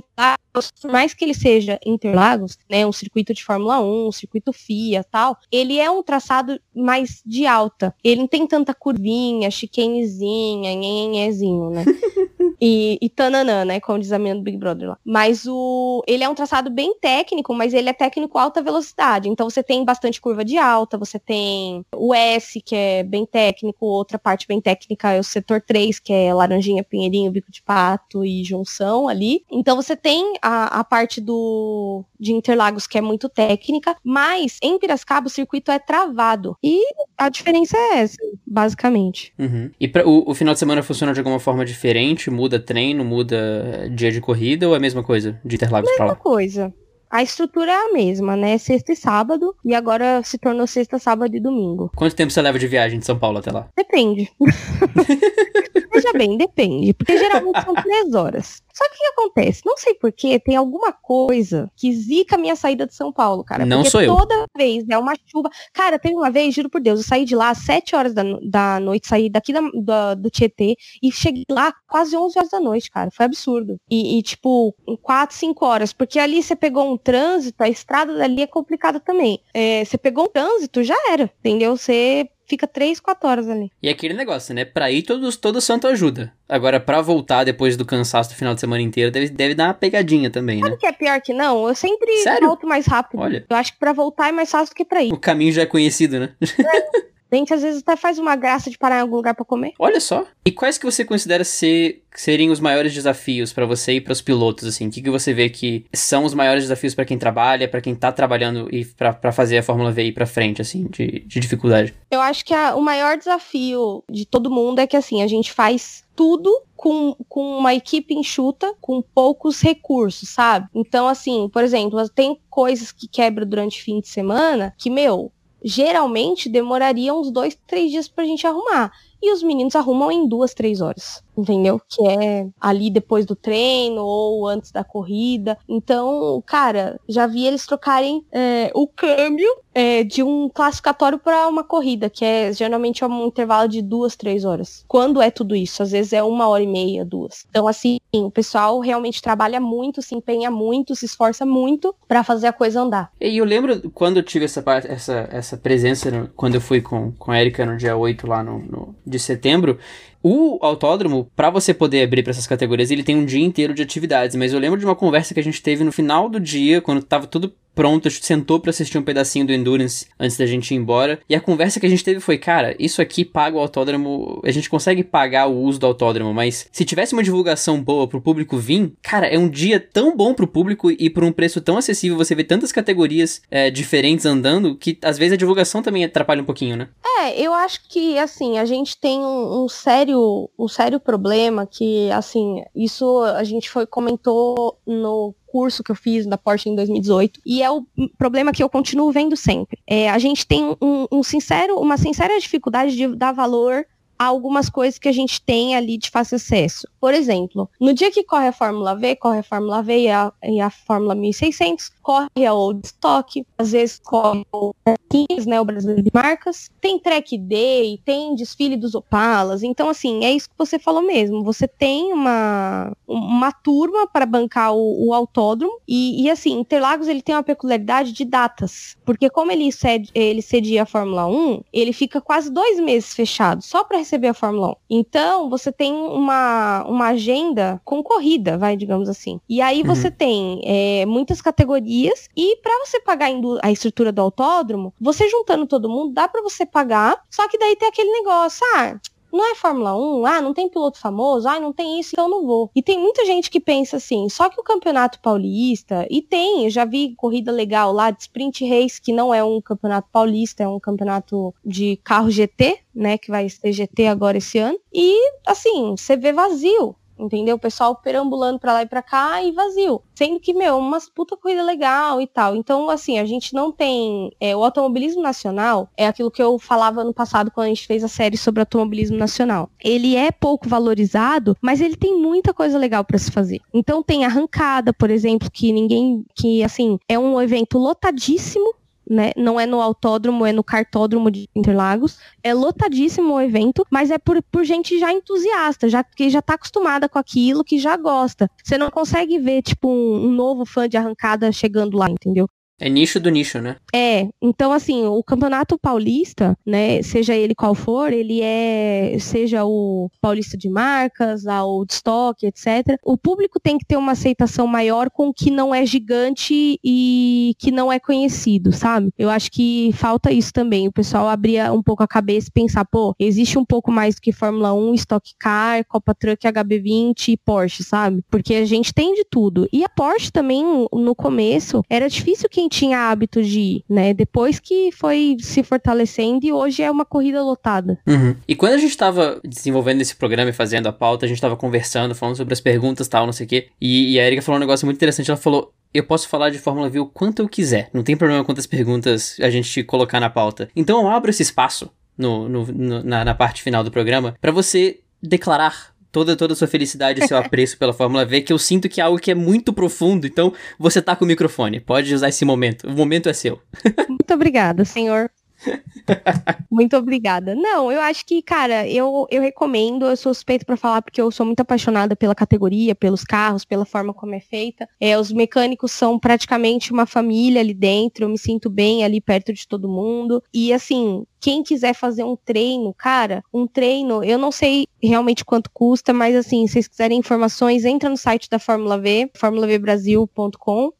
[0.53, 5.03] por mais que ele seja Interlagos, né, um circuito de Fórmula 1, um circuito FIA
[5.03, 7.93] tal, ele é um traçado mais de alta.
[8.03, 11.85] Ele não tem tanta curvinha, chicanezinha, nhenhenhezinho, né?
[12.61, 13.79] e, e tananã, né?
[13.79, 14.97] Como diz a minha do Big Brother lá.
[15.03, 19.27] Mas o, ele é um traçado bem técnico, mas ele é técnico alta velocidade.
[19.27, 23.85] Então você tem bastante curva de alta, você tem o S, que é bem técnico,
[23.85, 28.23] outra parte bem técnica é o setor 3, que é laranjinha, pinheirinho, bico de pato
[28.23, 29.43] e junção ali.
[29.51, 34.77] Então você tem a, a parte do de Interlagos, que é muito técnica, mas em
[34.77, 36.55] Piracicaba o circuito é travado.
[36.63, 36.79] E
[37.17, 39.33] a diferença é essa, basicamente.
[39.39, 39.71] Uhum.
[39.79, 42.29] E pra, o, o, final de semana funciona de alguma forma diferente?
[42.29, 46.11] Muda treino, muda dia de corrida ou é a mesma coisa de Interlagos pra lá?
[46.11, 46.73] Mesma coisa.
[47.11, 48.57] A estrutura é a mesma, né?
[48.57, 51.91] Sexta e sábado, e agora se tornou sexta, sábado e domingo.
[51.93, 53.67] Quanto tempo você leva de viagem de São Paulo até lá?
[53.75, 54.31] Depende.
[55.93, 58.63] Veja bem, depende, porque geralmente são três horas.
[58.81, 59.61] Só que o que acontece?
[59.63, 63.63] Não sei porquê, tem alguma coisa que zica a minha saída de São Paulo, cara.
[63.63, 64.15] Não porque sou eu.
[64.15, 65.49] Toda vez é uma chuva.
[65.71, 68.23] Cara, teve uma vez, juro por Deus, eu saí de lá às 7 horas da,
[68.41, 72.59] da noite, saí daqui da, da, do Tietê e cheguei lá quase 11 horas da
[72.59, 73.11] noite, cara.
[73.11, 73.77] Foi absurdo.
[73.89, 75.93] E, e tipo, 4, 5 horas.
[75.93, 79.39] Porque ali você pegou um trânsito, a estrada dali é complicada também.
[79.53, 81.77] É, você pegou um trânsito, já era, entendeu?
[81.77, 83.71] Você fica 3, 4 horas ali.
[83.81, 84.63] E aquele negócio, né?
[84.65, 86.31] Pra ir, todos, todo santo ajuda.
[86.47, 89.73] Agora, pra voltar depois do cansaço do final de semana inteiro, deve, deve dar uma
[89.73, 90.75] pegadinha também, Sabe né?
[90.75, 91.67] o que é pior que não?
[91.67, 92.47] Eu sempre Sério?
[92.47, 93.19] volto mais rápido.
[93.21, 93.45] Olha.
[93.49, 95.11] Eu acho que pra voltar é mais fácil do que pra ir.
[95.13, 96.29] O caminho já é conhecido, né?
[96.41, 97.01] É.
[97.31, 99.73] A gente às vezes até faz uma graça de parar em algum lugar para comer.
[99.79, 100.25] Olha só.
[100.45, 104.21] E quais que você considera ser serem os maiores desafios para você e para os
[104.21, 104.87] pilotos assim?
[104.87, 107.95] O que, que você vê que são os maiores desafios para quem trabalha, para quem
[107.95, 111.93] tá trabalhando e para fazer a Fórmula V ir para frente assim, de, de dificuldade?
[112.11, 115.53] Eu acho que a, o maior desafio de todo mundo é que assim, a gente
[115.53, 120.67] faz tudo com, com uma equipe enxuta, com poucos recursos, sabe?
[120.73, 125.31] Então, assim, por exemplo, tem coisas que quebram durante o fim de semana que, meu,
[125.63, 128.91] geralmente demoraria uns dois, três dias pra gente arrumar.
[129.21, 131.81] E os meninos arrumam em duas, três horas entendeu?
[131.87, 135.57] Que é ali depois do treino ou antes da corrida.
[135.67, 141.63] Então, cara, já vi eles trocarem é, o câmbio é, de um classificatório para uma
[141.63, 144.83] corrida, que é geralmente é um intervalo de duas, três horas.
[144.87, 145.81] Quando é tudo isso?
[145.81, 147.45] Às vezes é uma hora e meia, duas.
[147.49, 152.47] Então, assim, o pessoal realmente trabalha muito, se empenha muito, se esforça muito para fazer
[152.47, 153.11] a coisa andar.
[153.19, 157.11] E eu lembro quando eu tive essa, essa, essa presença, no, quando eu fui com,
[157.13, 159.77] com a Erika no dia 8 lá no, no de setembro,
[160.23, 163.81] o autódromo, para você poder abrir para essas categorias, ele tem um dia inteiro de
[163.81, 166.81] atividades, mas eu lembro de uma conversa que a gente teve no final do dia,
[166.81, 170.45] quando tava tudo pronto, a gente sentou para assistir um pedacinho do Endurance antes da
[170.45, 171.19] gente ir embora.
[171.27, 174.51] E a conversa que a gente teve foi, cara, isso aqui paga o autódromo, a
[174.51, 178.57] gente consegue pagar o uso do autódromo, mas se tivesse uma divulgação boa pro público
[178.57, 182.17] vir, cara, é um dia tão bom pro público e por um preço tão acessível,
[182.17, 186.45] você vê tantas categorias é, diferentes andando, que às vezes a divulgação também atrapalha um
[186.45, 186.89] pouquinho, né?
[187.19, 192.09] É, eu acho que, assim, a gente tem um, um sério, um sério problema que,
[192.11, 197.41] assim, isso a gente foi, comentou no curso que eu fiz da Porsche em 2018.
[197.45, 197.85] E é o
[198.17, 199.79] problema que eu continuo vendo sempre.
[199.85, 203.85] É, a gente tem um, um sincero, uma sincera dificuldade de dar valor
[204.17, 206.87] a algumas coisas que a gente tem ali de fácil acesso.
[207.01, 210.31] Por exemplo, no dia que corre a Fórmula V, corre a Fórmula V e a,
[210.43, 214.71] e a Fórmula 1600, corre a Old Stock, às vezes corre o
[215.09, 220.23] 15, né, o Brasileiro de Marcas, tem Track Day, tem desfile dos Opalas, então assim,
[220.23, 225.13] é isso que você falou mesmo, você tem uma, uma turma para bancar o, o
[225.13, 230.11] autódromo e, e, assim, Interlagos ele tem uma peculiaridade de datas, porque como ele, cede,
[230.13, 234.33] ele cedia a Fórmula 1, ele fica quase dois meses fechado, só para receber a
[234.33, 234.75] Fórmula 1.
[234.89, 239.39] Então, você tem uma, uma agenda concorrida, vai, digamos assim.
[239.49, 239.87] E aí uhum.
[239.87, 243.29] você tem é, muitas categorias e para você pagar
[243.61, 247.75] a estrutura do autódromo, você juntando todo mundo, dá para você pagar, só que daí
[247.75, 248.99] tem aquele negócio, ah,
[249.31, 252.45] não é Fórmula 1, ah, não tem piloto famoso, ah, não tem isso, então não
[252.45, 252.69] vou.
[252.75, 256.69] E tem muita gente que pensa assim, só que o Campeonato Paulista, e tem, eu
[256.69, 260.67] já vi corrida legal lá de Sprint Race, que não é um campeonato paulista, é
[260.67, 264.77] um campeonato de carro GT, né, que vai ser GT agora esse ano.
[264.93, 267.55] E, assim, você vê vazio entendeu?
[267.55, 270.01] O pessoal perambulando para lá e para cá e vazio.
[270.15, 272.55] Sendo que, meu, umas puta corrida legal e tal.
[272.55, 274.31] Então, assim, a gente não tem.
[274.39, 278.03] É, o automobilismo nacional é aquilo que eu falava no passado quando a gente fez
[278.03, 279.69] a série sobre automobilismo nacional.
[279.83, 283.59] Ele é pouco valorizado, mas ele tem muita coisa legal para se fazer.
[283.73, 286.25] Então, tem arrancada, por exemplo, que ninguém.
[286.35, 288.73] que, assim, é um evento lotadíssimo
[289.11, 289.31] né?
[289.35, 292.17] Não é no autódromo, é no cartódromo de Interlagos.
[292.41, 296.53] É lotadíssimo o evento, mas é por, por gente já entusiasta, já que já tá
[296.53, 298.49] acostumada com aquilo, que já gosta.
[298.63, 302.47] Você não consegue ver, tipo, um, um novo fã de arrancada chegando lá, entendeu?
[302.81, 303.75] É nicho do nicho, né?
[303.93, 304.27] É.
[304.41, 310.57] Então, assim, o Campeonato Paulista, né, seja ele qual for, ele é, seja o Paulista
[310.57, 312.97] de Marcas, a Old Stock, etc.
[313.05, 317.53] O público tem que ter uma aceitação maior com o que não é gigante e
[317.59, 319.13] que não é conhecido, sabe?
[319.15, 320.87] Eu acho que falta isso também.
[320.87, 324.21] O pessoal abria um pouco a cabeça e pensar, pô, existe um pouco mais do
[324.21, 328.23] que Fórmula 1, Stock Car, Copa Truck, HB20 e Porsche, sabe?
[328.27, 329.69] Porque a gente tem de tudo.
[329.71, 334.13] E a Porsche também, no começo, era difícil quem tinha hábito de ir, né?
[334.13, 337.99] Depois que foi se fortalecendo e hoje é uma corrida lotada.
[338.07, 338.33] Uhum.
[338.47, 341.57] E quando a gente tava desenvolvendo esse programa e fazendo a pauta, a gente tava
[341.57, 343.67] conversando, falando sobre as perguntas tal, não sei o quê.
[343.79, 345.29] E, e a Erika falou um negócio muito interessante.
[345.29, 347.89] Ela falou: eu posso falar de Fórmula V o quanto eu quiser.
[347.93, 350.69] Não tem problema quantas perguntas a gente colocar na pauta.
[350.73, 354.51] Então eu abro esse espaço no, no, no na, na, parte final do programa para
[354.51, 358.59] você declarar toda, toda a sua felicidade e seu apreço pela Fórmula V, que eu
[358.59, 360.27] sinto que é algo que é muito profundo.
[360.27, 361.79] Então, você tá com o microfone.
[361.79, 362.87] Pode usar esse momento.
[362.87, 363.59] O momento é seu.
[364.07, 365.29] Muito obrigada, senhor.
[366.69, 367.55] muito obrigada.
[367.55, 371.31] Não, eu acho que, cara, eu, eu recomendo, eu sou suspeito para falar porque eu
[371.31, 374.87] sou muito apaixonada pela categoria, pelos carros, pela forma como é feita.
[374.99, 379.53] É, os mecânicos são praticamente uma família ali dentro, eu me sinto bem ali perto
[379.53, 380.43] de todo mundo.
[380.53, 385.71] E assim, quem quiser fazer um treino, cara, um treino, eu não sei realmente quanto
[385.73, 390.93] custa, mas assim, se vocês quiserem informações, entra no site da Fórmula V, formulaVbrasil.com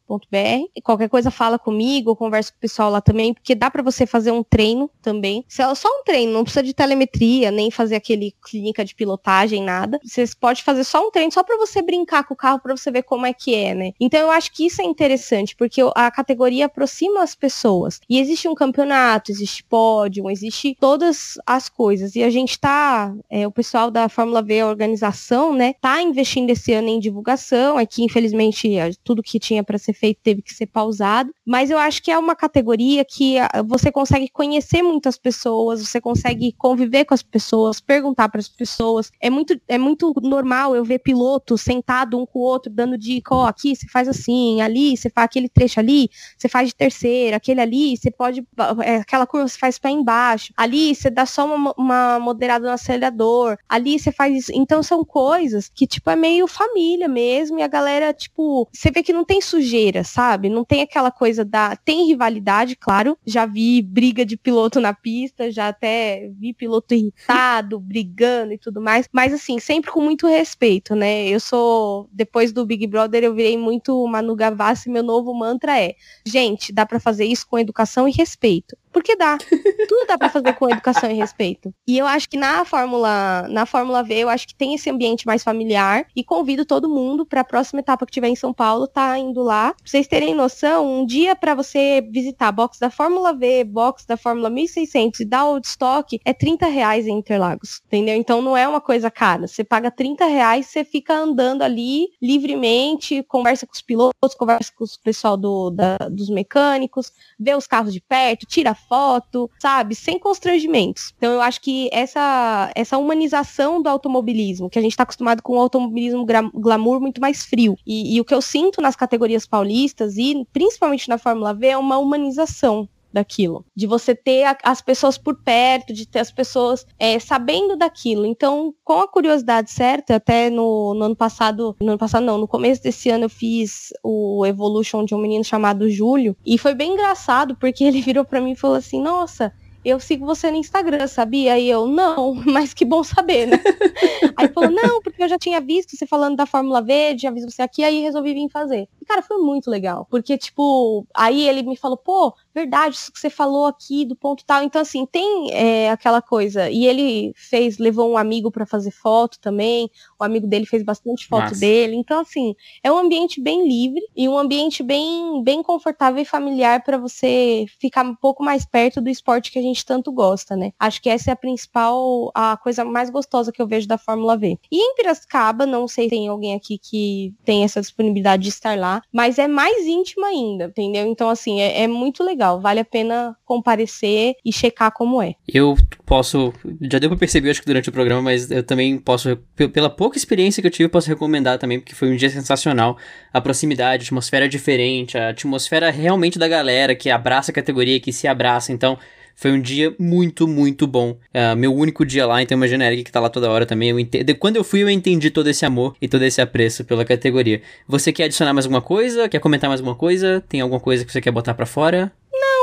[0.74, 4.04] e qualquer coisa fala comigo, conversa com o pessoal lá também, porque dá para você
[4.04, 5.44] fazer um treino também.
[5.58, 9.98] É só um treino, não precisa de telemetria, nem fazer aquele clínica de pilotagem, nada.
[10.04, 12.90] Você pode fazer só um treino só para você brincar com o carro, para você
[12.90, 13.92] ver como é que é, né?
[13.98, 18.00] Então eu acho que isso é interessante, porque a categoria aproxima as pessoas.
[18.08, 22.16] E existe um campeonato, existe pódio, existe todas as coisas.
[22.16, 26.50] E a gente tá, é, o pessoal da Fórmula V, a organização, né, tá investindo
[26.50, 28.70] esse ano em divulgação, é que infelizmente
[29.04, 32.18] tudo que tinha para ser feito teve que ser pausado, mas eu acho que é
[32.18, 38.28] uma categoria que você consegue conhecer muitas pessoas, você consegue conviver com as pessoas, perguntar
[38.28, 39.10] para as pessoas.
[39.20, 43.34] É muito, é muito normal eu ver pilotos sentado um com o outro, dando dica,
[43.34, 46.74] ó, oh, aqui você faz assim, ali você faz aquele trecho ali, você faz de
[46.74, 48.46] terceira, aquele ali, você pode,
[48.84, 50.12] é, aquela curva você faz para embaixo,
[50.56, 54.52] ali você dá só uma, uma moderada no acelerador, ali você faz isso.
[54.54, 59.02] Então são coisas que, tipo, é meio família mesmo, e a galera, tipo, você vê
[59.02, 60.48] que não tem sujeira sabe?
[60.48, 61.76] Não tem aquela coisa da.
[61.76, 63.16] Tem rivalidade, claro.
[63.26, 68.80] Já vi briga de piloto na pista, já até vi piloto irritado, brigando e tudo
[68.80, 69.08] mais.
[69.12, 71.28] Mas assim, sempre com muito respeito, né?
[71.28, 72.08] Eu sou.
[72.12, 74.88] Depois do Big Brother, eu virei muito Manu Gavassi.
[74.88, 78.76] Meu novo mantra é: gente, dá para fazer isso com educação e respeito.
[78.92, 79.38] Porque dá.
[79.88, 81.72] Tudo dá para fazer com educação e respeito.
[81.86, 85.26] E eu acho que na Fórmula, na Fórmula V, eu acho que tem esse ambiente
[85.26, 88.86] mais familiar e convido todo mundo para a próxima etapa que tiver em São Paulo,
[88.86, 89.74] tá indo lá.
[89.74, 94.16] Pra vocês terem noção, um dia para você visitar box da Fórmula V, box da
[94.16, 98.16] Fórmula 1600 e da Old Stock é 30 reais em Interlagos, entendeu?
[98.16, 99.46] Então não é uma coisa cara.
[99.46, 104.84] Você paga 30 reais, você fica andando ali livremente, conversa com os pilotos, conversa com
[104.84, 109.94] o pessoal do, da, dos mecânicos, vê os carros de perto, tira foto, sabe?
[110.02, 111.14] Sem constrangimentos.
[111.16, 115.52] Então eu acho que essa, essa humanização do automobilismo, que a gente está acostumado com
[115.52, 117.76] o automobilismo glamour muito mais frio.
[117.86, 121.78] E, e o que eu sinto nas categorias paulistas e principalmente na Fórmula V é
[121.78, 126.84] uma humanização daquilo, de você ter a, as pessoas por perto, de ter as pessoas
[126.98, 128.24] é, sabendo daquilo.
[128.24, 132.48] Então, com a curiosidade certa, até no, no, ano passado, no ano passado não, no
[132.48, 136.94] começo desse ano eu fiz o Evolution de um menino chamado Júlio, e foi bem
[136.94, 139.52] engraçado, porque ele virou para mim e falou assim, nossa,
[139.84, 141.54] eu sigo você no Instagram, sabia?
[141.54, 143.58] Aí eu, não, mas que bom saber, né?
[144.36, 147.42] aí falou, não, porque eu já tinha visto você falando da Fórmula V, já vi
[147.42, 148.88] você aqui, aí resolvi vir fazer.
[149.00, 150.06] E, cara, foi muito legal.
[150.10, 154.44] Porque, tipo, aí ele me falou, pô, verdade, isso que você falou aqui do ponto
[154.44, 154.62] tal.
[154.62, 156.68] Então, assim, tem é, aquela coisa.
[156.68, 159.90] E ele fez, levou um amigo para fazer foto também.
[160.18, 161.60] O amigo dele fez bastante foto Nossa.
[161.60, 161.96] dele.
[161.96, 166.82] Então, assim, é um ambiente bem livre e um ambiente bem, bem confortável e familiar
[166.82, 170.72] para você ficar um pouco mais perto do esporte que a gente tanto gosta, né?
[170.78, 174.36] Acho que essa é a principal, a coisa mais gostosa que eu vejo da Fórmula
[174.36, 174.58] V.
[174.70, 178.78] E em Piracicaba, não sei se tem alguém aqui que tem essa disponibilidade de estar
[178.78, 181.06] lá, mas é mais íntima ainda, entendeu?
[181.06, 182.60] Então, assim, é, é muito legal legal.
[182.60, 185.34] Vale a pena comparecer e checar como é.
[185.46, 186.52] Eu posso.
[186.80, 189.36] Já deu pra perceber, acho que durante o programa, mas eu também posso.
[189.72, 192.96] Pela pouca experiência que eu tive, posso recomendar também, porque foi um dia sensacional.
[193.32, 198.12] A proximidade, a atmosfera diferente, a atmosfera realmente da galera que abraça a categoria, que
[198.12, 198.72] se abraça.
[198.72, 198.98] Então.
[199.34, 201.12] Foi um dia muito, muito bom.
[201.34, 203.88] Uh, meu único dia lá, então imagina a Eric que tá lá toda hora também.
[203.88, 204.12] Eu ent...
[204.38, 207.62] Quando eu fui, eu entendi todo esse amor e todo esse apreço pela categoria.
[207.88, 209.30] Você quer adicionar mais alguma coisa?
[209.30, 210.44] Quer comentar mais alguma coisa?
[210.46, 212.12] Tem alguma coisa que você quer botar para fora?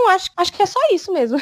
[0.10, 1.40] Não, acho, acho que é só isso mesmo.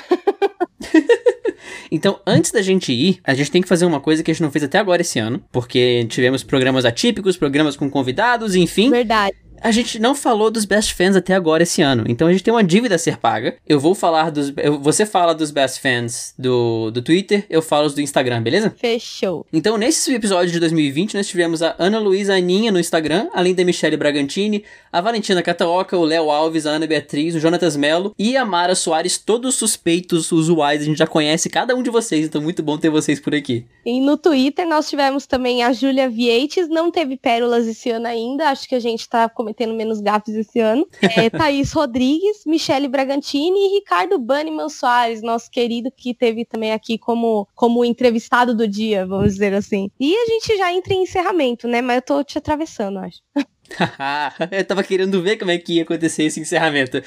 [1.90, 4.44] então, antes da gente ir, a gente tem que fazer uma coisa que a gente
[4.44, 8.90] não fez até agora esse ano, porque tivemos programas atípicos, programas com convidados, enfim.
[8.90, 9.38] Verdade.
[9.62, 12.54] A gente não falou dos best fans até agora esse ano, então a gente tem
[12.54, 13.56] uma dívida a ser paga.
[13.68, 14.54] Eu vou falar dos.
[14.58, 18.74] Eu, você fala dos best fans do, do Twitter, eu falo os do Instagram, beleza?
[18.78, 19.46] Fechou.
[19.52, 23.64] Então, nesse episódio de 2020, nós tivemos a Ana Luísa Aninha no Instagram, além da
[23.64, 28.38] Michelle Bragantini, a Valentina Cataoca, o Léo Alves, a Ana Beatriz, o Jonatas Melo e
[28.38, 30.82] a Mara Soares, todos suspeitos, usuais.
[30.82, 33.66] A gente já conhece cada um de vocês, então muito bom ter vocês por aqui.
[33.86, 38.50] E no Twitter nós tivemos também a Júlia Vieites, não teve pérolas esse ano ainda,
[38.50, 40.86] acho que a gente tá cometendo menos gafes esse ano.
[41.02, 46.98] É, Thaís Rodrigues, Michele Bragantini e Ricardo Banniman Soares, nosso querido que teve também aqui
[46.98, 49.90] como, como entrevistado do dia, vamos dizer assim.
[50.00, 51.82] E a gente já entra em encerramento, né?
[51.82, 53.22] Mas eu tô te atravessando, acho.
[54.52, 57.02] eu tava querendo ver como é que ia acontecer esse encerramento.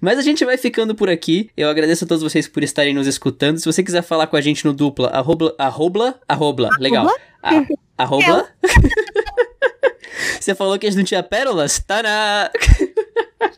[0.00, 1.50] Mas a gente vai ficando por aqui.
[1.56, 3.58] Eu agradeço a todos vocês por estarem nos escutando.
[3.58, 7.06] Se você quiser falar com a gente no dupla, arroba, arroba, arroba, legal.
[7.98, 8.48] arroba.
[10.40, 11.78] Você falou que a gente não tinha pérolas?
[11.78, 12.50] Tá na.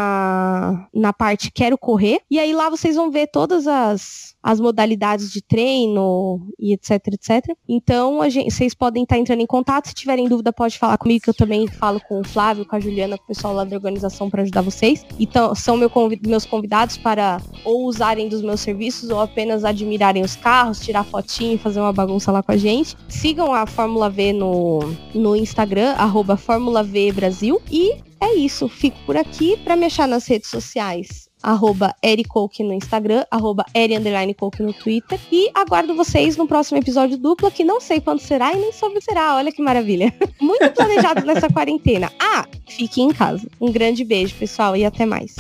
[0.94, 2.20] na parte Quero Correr.
[2.30, 7.56] E aí lá vocês vão ver todas as, as modalidades de treino e etc, etc.
[7.68, 9.88] Então, gente, vocês podem estar entrando em contato.
[9.88, 12.80] Se tiverem dúvida, pode falar comigo, que eu também falo com o Flávio, com a
[12.80, 15.06] Juliana, com o pessoal lá da organização para ajudar vocês.
[15.20, 20.24] Então, são meu convid meus convidados para ou usarem dos meus serviços ou apenas admirarem
[20.24, 22.96] os carros, tirar fotinho fazer uma bagunça lá com a gente.
[23.08, 24.80] Sigam a Fórmula V no,
[25.14, 27.62] no Instagram, arroba Fórmula V Brasil.
[27.72, 29.58] E é isso, fico por aqui.
[29.58, 33.66] Para me achar nas redes sociais, arroba Ericoke no Instagram, arroba
[34.60, 35.20] no Twitter.
[35.32, 39.02] E aguardo vocês no próximo episódio dupla, que não sei quando será e nem sobre
[39.02, 39.36] será.
[39.36, 40.14] Olha que maravilha.
[40.40, 42.12] Muito planejado nessa quarentena.
[42.20, 43.48] Ah, fique em casa.
[43.60, 45.36] Um grande beijo, pessoal, e até mais.